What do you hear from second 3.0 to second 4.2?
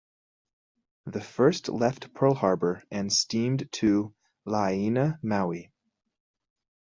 steamed to